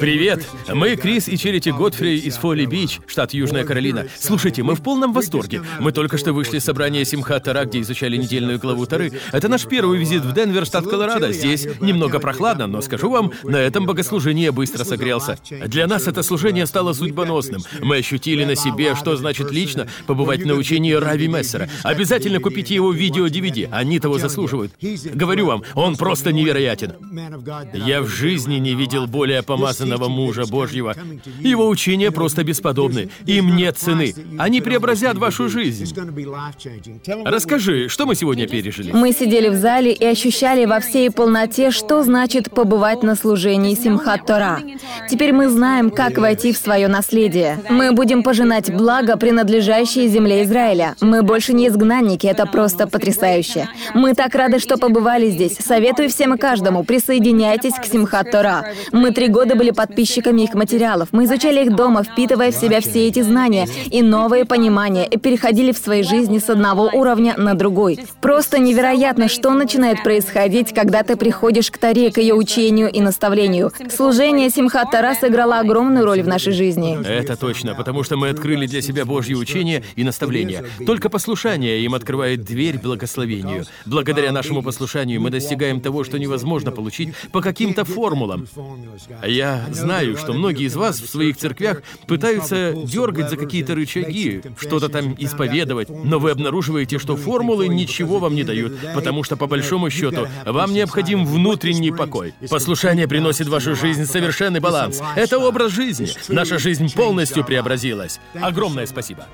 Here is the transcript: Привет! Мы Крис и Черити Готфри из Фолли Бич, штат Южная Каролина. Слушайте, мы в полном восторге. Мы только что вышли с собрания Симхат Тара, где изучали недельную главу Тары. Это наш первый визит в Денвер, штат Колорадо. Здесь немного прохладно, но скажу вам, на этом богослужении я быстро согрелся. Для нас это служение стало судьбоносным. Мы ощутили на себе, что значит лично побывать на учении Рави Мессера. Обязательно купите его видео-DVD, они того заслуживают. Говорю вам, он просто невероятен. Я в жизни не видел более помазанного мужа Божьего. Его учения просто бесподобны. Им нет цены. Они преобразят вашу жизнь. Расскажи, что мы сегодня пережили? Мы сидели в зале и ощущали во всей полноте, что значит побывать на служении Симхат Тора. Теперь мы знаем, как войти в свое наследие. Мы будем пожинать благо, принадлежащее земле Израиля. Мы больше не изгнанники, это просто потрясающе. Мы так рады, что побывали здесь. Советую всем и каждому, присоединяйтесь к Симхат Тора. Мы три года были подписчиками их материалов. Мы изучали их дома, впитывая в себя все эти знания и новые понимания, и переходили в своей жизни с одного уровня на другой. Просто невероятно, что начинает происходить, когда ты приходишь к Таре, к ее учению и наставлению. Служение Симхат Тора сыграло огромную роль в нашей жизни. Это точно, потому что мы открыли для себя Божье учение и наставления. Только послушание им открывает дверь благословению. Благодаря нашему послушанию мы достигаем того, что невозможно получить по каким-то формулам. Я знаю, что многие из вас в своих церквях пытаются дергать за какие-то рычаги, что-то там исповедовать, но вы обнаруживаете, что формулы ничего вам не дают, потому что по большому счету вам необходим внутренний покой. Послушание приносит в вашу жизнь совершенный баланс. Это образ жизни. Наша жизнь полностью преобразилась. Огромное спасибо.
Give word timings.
Привет! 0.00 0.46
Мы 0.68 0.96
Крис 0.96 1.26
и 1.26 1.38
Черити 1.38 1.70
Готфри 1.70 2.18
из 2.18 2.36
Фолли 2.36 2.66
Бич, 2.66 3.00
штат 3.06 3.32
Южная 3.32 3.64
Каролина. 3.64 4.06
Слушайте, 4.18 4.62
мы 4.62 4.74
в 4.74 4.82
полном 4.82 5.12
восторге. 5.12 5.62
Мы 5.80 5.90
только 5.92 6.18
что 6.18 6.34
вышли 6.34 6.58
с 6.58 6.64
собрания 6.64 7.04
Симхат 7.04 7.44
Тара, 7.44 7.64
где 7.64 7.80
изучали 7.80 8.16
недельную 8.16 8.58
главу 8.58 8.84
Тары. 8.84 9.12
Это 9.32 9.48
наш 9.48 9.64
первый 9.64 9.98
визит 9.98 10.22
в 10.22 10.34
Денвер, 10.34 10.66
штат 10.66 10.86
Колорадо. 10.86 11.32
Здесь 11.32 11.66
немного 11.80 12.18
прохладно, 12.18 12.66
но 12.66 12.82
скажу 12.82 13.10
вам, 13.10 13.32
на 13.42 13.56
этом 13.56 13.86
богослужении 13.86 14.44
я 14.44 14.52
быстро 14.52 14.84
согрелся. 14.84 15.38
Для 15.50 15.86
нас 15.86 16.06
это 16.06 16.22
служение 16.22 16.66
стало 16.66 16.92
судьбоносным. 16.92 17.62
Мы 17.80 17.96
ощутили 17.96 18.44
на 18.44 18.54
себе, 18.54 18.94
что 18.96 19.16
значит 19.16 19.50
лично 19.50 19.86
побывать 20.06 20.44
на 20.44 20.54
учении 20.54 20.92
Рави 20.92 21.28
Мессера. 21.28 21.70
Обязательно 21.84 22.40
купите 22.40 22.74
его 22.74 22.92
видео-DVD, 22.92 23.68
они 23.70 23.98
того 23.98 24.18
заслуживают. 24.18 24.72
Говорю 25.14 25.46
вам, 25.46 25.62
он 25.74 25.96
просто 25.96 26.32
невероятен. 26.32 26.92
Я 27.72 28.02
в 28.02 28.08
жизни 28.08 28.56
не 28.56 28.74
видел 28.74 29.06
более 29.06 29.42
помазанного 29.42 29.85
мужа 30.08 30.46
Божьего. 30.46 30.94
Его 31.40 31.68
учения 31.68 32.10
просто 32.10 32.44
бесподобны. 32.44 33.08
Им 33.26 33.56
нет 33.56 33.78
цены. 33.78 34.14
Они 34.38 34.60
преобразят 34.60 35.16
вашу 35.18 35.48
жизнь. 35.48 35.92
Расскажи, 37.24 37.88
что 37.88 38.06
мы 38.06 38.14
сегодня 38.14 38.46
пережили? 38.46 38.92
Мы 38.92 39.12
сидели 39.12 39.48
в 39.48 39.54
зале 39.54 39.92
и 39.92 40.04
ощущали 40.04 40.64
во 40.64 40.80
всей 40.80 41.10
полноте, 41.10 41.70
что 41.70 42.02
значит 42.02 42.50
побывать 42.50 43.02
на 43.02 43.14
служении 43.14 43.74
Симхат 43.74 44.26
Тора. 44.26 44.60
Теперь 45.08 45.32
мы 45.32 45.48
знаем, 45.48 45.90
как 45.90 46.18
войти 46.18 46.52
в 46.52 46.56
свое 46.56 46.88
наследие. 46.88 47.58
Мы 47.68 47.92
будем 47.92 48.22
пожинать 48.22 48.72
благо, 48.72 49.16
принадлежащее 49.16 50.08
земле 50.08 50.42
Израиля. 50.42 50.96
Мы 51.00 51.22
больше 51.22 51.52
не 51.52 51.68
изгнанники, 51.68 52.26
это 52.26 52.46
просто 52.46 52.88
потрясающе. 52.88 53.68
Мы 53.94 54.14
так 54.14 54.34
рады, 54.34 54.58
что 54.58 54.78
побывали 54.78 55.30
здесь. 55.30 55.58
Советую 55.58 56.08
всем 56.08 56.34
и 56.34 56.38
каждому, 56.38 56.82
присоединяйтесь 56.82 57.74
к 57.74 57.84
Симхат 57.84 58.30
Тора. 58.30 58.64
Мы 58.90 59.12
три 59.12 59.28
года 59.28 59.54
были 59.54 59.70
подписчиками 59.70 60.42
их 60.42 60.54
материалов. 60.54 61.08
Мы 61.12 61.24
изучали 61.24 61.64
их 61.64 61.76
дома, 61.76 62.02
впитывая 62.02 62.50
в 62.50 62.56
себя 62.56 62.80
все 62.80 63.06
эти 63.06 63.22
знания 63.22 63.68
и 63.90 64.02
новые 64.02 64.44
понимания, 64.44 65.06
и 65.06 65.18
переходили 65.18 65.72
в 65.72 65.78
своей 65.78 66.02
жизни 66.02 66.38
с 66.38 66.50
одного 66.50 66.90
уровня 66.92 67.34
на 67.36 67.54
другой. 67.54 68.00
Просто 68.20 68.58
невероятно, 68.58 69.28
что 69.28 69.50
начинает 69.50 70.02
происходить, 70.02 70.74
когда 70.74 71.02
ты 71.04 71.16
приходишь 71.16 71.70
к 71.70 71.78
Таре, 71.78 72.10
к 72.10 72.18
ее 72.18 72.34
учению 72.34 72.90
и 72.90 73.00
наставлению. 73.00 73.72
Служение 73.94 74.50
Симхат 74.50 74.95
Тора 74.96 75.14
сыграло 75.14 75.58
огромную 75.58 76.06
роль 76.06 76.22
в 76.22 76.26
нашей 76.26 76.54
жизни. 76.54 76.98
Это 77.04 77.36
точно, 77.36 77.74
потому 77.74 78.02
что 78.02 78.16
мы 78.16 78.30
открыли 78.30 78.66
для 78.66 78.80
себя 78.80 79.04
Божье 79.04 79.36
учение 79.36 79.84
и 79.94 80.02
наставления. 80.04 80.64
Только 80.86 81.10
послушание 81.10 81.84
им 81.84 81.94
открывает 81.94 82.44
дверь 82.44 82.78
благословению. 82.78 83.66
Благодаря 83.84 84.32
нашему 84.32 84.62
послушанию 84.62 85.20
мы 85.20 85.28
достигаем 85.28 85.82
того, 85.82 86.02
что 86.02 86.18
невозможно 86.18 86.70
получить 86.70 87.14
по 87.30 87.42
каким-то 87.42 87.84
формулам. 87.84 88.46
Я 89.22 89.66
знаю, 89.70 90.16
что 90.16 90.32
многие 90.32 90.64
из 90.64 90.76
вас 90.76 90.98
в 90.98 91.10
своих 91.10 91.36
церквях 91.36 91.82
пытаются 92.06 92.72
дергать 92.72 93.28
за 93.28 93.36
какие-то 93.36 93.74
рычаги, 93.74 94.40
что-то 94.58 94.88
там 94.88 95.14
исповедовать, 95.18 95.90
но 95.90 96.18
вы 96.18 96.30
обнаруживаете, 96.30 96.98
что 96.98 97.16
формулы 97.16 97.68
ничего 97.68 98.18
вам 98.18 98.34
не 98.34 98.44
дают, 98.44 98.72
потому 98.94 99.24
что 99.24 99.36
по 99.36 99.46
большому 99.46 99.90
счету 99.90 100.26
вам 100.46 100.72
необходим 100.72 101.26
внутренний 101.26 101.92
покой. 101.92 102.32
Послушание 102.48 103.06
приносит 103.06 103.48
в 103.48 103.50
вашу 103.50 103.76
жизнь 103.76 104.06
совершенный 104.06 104.62
баланс. 104.90 105.18
Это 105.18 105.38
образ 105.38 105.72
жизни. 105.72 106.08
Наша 106.28 106.58
жизнь 106.58 106.92
полностью 106.94 107.44
преобразилась. 107.44 108.20
Огромное 108.34 108.86
спасибо. 108.86 109.26